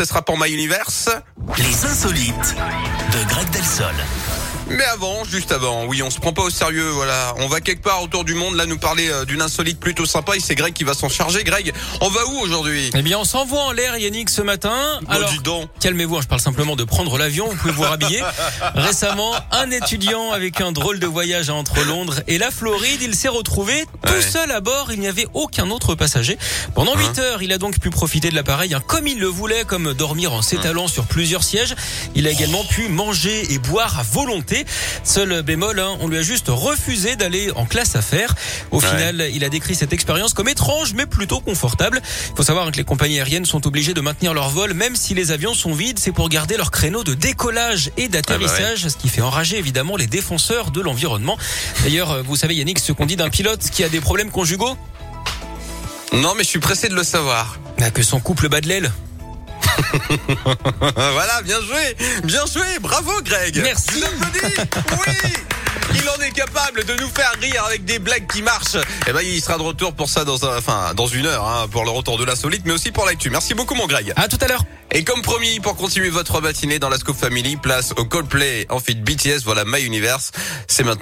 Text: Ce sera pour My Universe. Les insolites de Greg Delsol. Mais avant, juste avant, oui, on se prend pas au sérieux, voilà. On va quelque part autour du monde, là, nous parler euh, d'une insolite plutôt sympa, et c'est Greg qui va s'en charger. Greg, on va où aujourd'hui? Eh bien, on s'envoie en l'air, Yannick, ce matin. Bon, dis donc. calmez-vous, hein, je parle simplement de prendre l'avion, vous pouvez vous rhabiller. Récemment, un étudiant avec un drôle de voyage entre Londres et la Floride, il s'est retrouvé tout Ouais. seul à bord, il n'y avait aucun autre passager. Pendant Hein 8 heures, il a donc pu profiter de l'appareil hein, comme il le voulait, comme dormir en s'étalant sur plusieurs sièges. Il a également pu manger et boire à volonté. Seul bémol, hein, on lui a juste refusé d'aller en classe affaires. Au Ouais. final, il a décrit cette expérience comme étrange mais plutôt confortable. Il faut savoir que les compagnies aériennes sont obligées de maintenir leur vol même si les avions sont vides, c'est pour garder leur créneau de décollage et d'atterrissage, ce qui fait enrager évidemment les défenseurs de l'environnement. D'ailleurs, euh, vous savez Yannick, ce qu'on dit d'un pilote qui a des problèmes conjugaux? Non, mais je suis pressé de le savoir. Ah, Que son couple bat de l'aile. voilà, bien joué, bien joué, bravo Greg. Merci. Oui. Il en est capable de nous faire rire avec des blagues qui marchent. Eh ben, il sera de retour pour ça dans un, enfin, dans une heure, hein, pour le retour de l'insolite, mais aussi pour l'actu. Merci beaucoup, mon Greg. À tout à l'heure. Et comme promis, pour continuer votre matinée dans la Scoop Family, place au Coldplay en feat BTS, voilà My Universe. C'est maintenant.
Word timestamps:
Ce 0.00 0.06
sera 0.06 0.22
pour 0.22 0.38
My 0.38 0.48
Universe. 0.48 1.08
Les 1.58 1.84
insolites 1.84 2.54
de 3.12 3.28
Greg 3.28 3.50
Delsol. 3.50 3.92
Mais 4.70 4.84
avant, 4.84 5.24
juste 5.24 5.50
avant, 5.50 5.86
oui, 5.86 6.02
on 6.02 6.10
se 6.10 6.18
prend 6.20 6.34
pas 6.34 6.42
au 6.42 6.50
sérieux, 6.50 6.90
voilà. 6.90 7.32
On 7.38 7.48
va 7.48 7.62
quelque 7.62 7.82
part 7.82 8.02
autour 8.02 8.22
du 8.24 8.34
monde, 8.34 8.54
là, 8.54 8.66
nous 8.66 8.76
parler 8.76 9.08
euh, 9.08 9.24
d'une 9.24 9.40
insolite 9.40 9.80
plutôt 9.80 10.04
sympa, 10.04 10.36
et 10.36 10.40
c'est 10.40 10.54
Greg 10.54 10.74
qui 10.74 10.84
va 10.84 10.92
s'en 10.92 11.08
charger. 11.08 11.42
Greg, 11.42 11.72
on 12.02 12.10
va 12.10 12.26
où 12.26 12.38
aujourd'hui? 12.40 12.90
Eh 12.94 13.00
bien, 13.00 13.18
on 13.18 13.24
s'envoie 13.24 13.62
en 13.62 13.72
l'air, 13.72 13.96
Yannick, 13.96 14.28
ce 14.28 14.42
matin. 14.42 15.00
Bon, 15.08 15.14
dis 15.30 15.38
donc. 15.38 15.70
calmez-vous, 15.80 16.18
hein, 16.18 16.20
je 16.22 16.28
parle 16.28 16.42
simplement 16.42 16.76
de 16.76 16.84
prendre 16.84 17.16
l'avion, 17.16 17.48
vous 17.48 17.56
pouvez 17.56 17.72
vous 17.72 17.80
rhabiller. 17.82 18.22
Récemment, 18.74 19.32
un 19.52 19.70
étudiant 19.70 20.32
avec 20.32 20.60
un 20.60 20.70
drôle 20.70 20.98
de 21.00 21.06
voyage 21.06 21.48
entre 21.48 21.82
Londres 21.86 22.16
et 22.26 22.36
la 22.36 22.50
Floride, 22.50 23.00
il 23.00 23.14
s'est 23.16 23.28
retrouvé 23.28 23.86
tout 24.06 24.12
Ouais. 24.12 24.20
seul 24.20 24.50
à 24.52 24.60
bord, 24.60 24.92
il 24.92 25.00
n'y 25.00 25.08
avait 25.08 25.26
aucun 25.32 25.70
autre 25.70 25.94
passager. 25.94 26.36
Pendant 26.74 26.94
Hein 26.94 27.08
8 27.14 27.18
heures, 27.20 27.42
il 27.42 27.52
a 27.54 27.58
donc 27.58 27.78
pu 27.78 27.88
profiter 27.88 28.28
de 28.28 28.34
l'appareil 28.34 28.74
hein, 28.74 28.82
comme 28.86 29.06
il 29.06 29.18
le 29.18 29.28
voulait, 29.28 29.64
comme 29.64 29.87
dormir 29.94 30.32
en 30.32 30.42
s'étalant 30.42 30.88
sur 30.88 31.04
plusieurs 31.06 31.44
sièges. 31.44 31.74
Il 32.14 32.26
a 32.26 32.30
également 32.30 32.64
pu 32.64 32.88
manger 32.88 33.52
et 33.52 33.58
boire 33.58 33.98
à 33.98 34.02
volonté. 34.02 34.64
Seul 35.04 35.42
bémol, 35.42 35.78
hein, 35.80 35.96
on 36.00 36.08
lui 36.08 36.18
a 36.18 36.22
juste 36.22 36.46
refusé 36.48 37.16
d'aller 37.16 37.50
en 37.56 37.64
classe 37.66 37.96
affaires. 37.96 38.34
Au 38.70 38.80
Ouais. 38.80 38.86
final, 38.88 39.28
il 39.32 39.44
a 39.44 39.48
décrit 39.48 39.74
cette 39.74 39.92
expérience 39.92 40.32
comme 40.34 40.48
étrange 40.48 40.94
mais 40.94 41.06
plutôt 41.06 41.40
confortable. 41.40 42.00
Il 42.30 42.36
faut 42.36 42.42
savoir 42.42 42.70
que 42.70 42.76
les 42.76 42.84
compagnies 42.84 43.18
aériennes 43.18 43.44
sont 43.44 43.66
obligées 43.66 43.94
de 43.94 44.00
maintenir 44.00 44.34
leur 44.34 44.48
vol 44.50 44.74
même 44.74 44.96
si 44.96 45.14
les 45.14 45.30
avions 45.32 45.54
sont 45.54 45.72
vides, 45.74 45.98
c'est 45.98 46.12
pour 46.12 46.28
garder 46.28 46.56
leur 46.56 46.70
créneau 46.70 47.04
de 47.04 47.14
décollage 47.14 47.90
et 47.96 48.08
d'atterrissage, 48.08 48.88
ce 48.88 48.96
qui 48.96 49.08
fait 49.08 49.22
enrager 49.22 49.58
évidemment 49.58 49.96
les 49.96 50.06
défenseurs 50.06 50.70
de 50.70 50.80
l'environnement. 50.80 51.36
D'ailleurs, 51.82 52.10
euh, 52.10 52.22
vous 52.22 52.36
savez 52.36 52.54
Yannick, 52.54 52.78
ce 52.78 52.92
qu'on 52.92 53.06
dit 53.06 53.16
d'un 53.16 53.30
pilote 53.30 53.60
qui 53.70 53.84
a 53.84 53.88
des 53.88 54.00
problèmes 54.00 54.30
conjugaux? 54.30 54.76
Non, 56.12 56.34
mais 56.36 56.42
je 56.44 56.48
suis 56.48 56.58
pressé 56.58 56.88
de 56.88 56.94
le 56.94 57.02
savoir. 57.04 57.58
Ah, 57.80 57.90
Que 57.90 58.02
son 58.02 58.20
couple 58.20 58.48
bat 58.48 58.60
de 58.60 58.68
l'aile. 58.68 58.90
voilà, 60.80 61.42
bien 61.42 61.60
joué, 61.60 61.96
bien 62.24 62.44
joué, 62.46 62.78
bravo 62.80 63.12
Greg. 63.22 63.60
Merci. 63.62 64.02
Oui. 65.06 65.14
Il 65.94 66.08
en 66.10 66.22
est 66.22 66.32
capable 66.32 66.84
de 66.84 66.94
nous 66.94 67.08
faire 67.08 67.32
rire 67.40 67.64
avec 67.64 67.84
des 67.84 67.98
blagues 67.98 68.30
qui 68.30 68.42
marchent. 68.42 68.76
Eh 69.06 69.12
ben, 69.12 69.20
il 69.22 69.40
sera 69.40 69.56
de 69.56 69.62
retour 69.62 69.94
pour 69.94 70.08
ça 70.08 70.24
dans 70.24 70.44
un, 70.44 70.58
enfin, 70.58 70.92
dans 70.94 71.06
une 71.06 71.26
heure, 71.26 71.46
hein, 71.46 71.66
pour 71.70 71.84
le 71.84 71.90
retour 71.90 72.18
de 72.18 72.24
l'insolite, 72.24 72.62
mais 72.64 72.72
aussi 72.72 72.92
pour 72.92 73.06
l'actu. 73.06 73.30
Merci 73.30 73.54
beaucoup, 73.54 73.74
mon 73.74 73.86
Greg. 73.86 74.12
À 74.16 74.28
tout 74.28 74.38
à 74.40 74.48
l'heure. 74.48 74.64
Et 74.90 75.04
comme 75.04 75.22
promis, 75.22 75.60
pour 75.60 75.76
continuer 75.76 76.08
votre 76.08 76.40
matinée 76.40 76.78
dans 76.78 76.88
la 76.88 76.98
Scoop 76.98 77.16
Family, 77.16 77.56
place 77.56 77.92
au 77.96 78.04
Coldplay 78.04 78.66
en 78.70 78.80
feat 78.80 79.02
BTS, 79.02 79.44
voilà 79.44 79.64
My 79.66 79.82
Universe. 79.82 80.32
C'est 80.66 80.84
maintenant. 80.84 80.98